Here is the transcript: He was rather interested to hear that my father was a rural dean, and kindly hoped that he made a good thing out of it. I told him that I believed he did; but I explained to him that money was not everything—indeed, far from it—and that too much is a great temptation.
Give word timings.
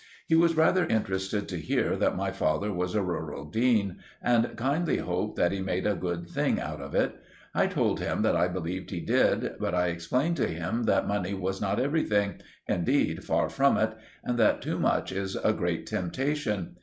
He 0.25 0.33
was 0.33 0.57
rather 0.57 0.83
interested 0.87 1.47
to 1.49 1.59
hear 1.59 1.95
that 1.95 2.15
my 2.15 2.31
father 2.31 2.73
was 2.73 2.95
a 2.95 3.03
rural 3.03 3.45
dean, 3.45 3.97
and 4.19 4.55
kindly 4.57 4.97
hoped 4.97 5.35
that 5.35 5.51
he 5.51 5.61
made 5.61 5.85
a 5.85 5.93
good 5.93 6.27
thing 6.27 6.59
out 6.59 6.81
of 6.81 6.95
it. 6.95 7.13
I 7.53 7.67
told 7.67 7.99
him 7.99 8.23
that 8.23 8.35
I 8.35 8.47
believed 8.47 8.89
he 8.89 8.99
did; 8.99 9.59
but 9.59 9.75
I 9.75 9.89
explained 9.89 10.37
to 10.37 10.47
him 10.47 10.85
that 10.85 11.07
money 11.07 11.35
was 11.35 11.61
not 11.61 11.79
everything—indeed, 11.79 13.23
far 13.23 13.47
from 13.47 13.77
it—and 13.77 14.39
that 14.39 14.63
too 14.63 14.79
much 14.79 15.11
is 15.11 15.35
a 15.35 15.53
great 15.53 15.85
temptation. 15.85 16.77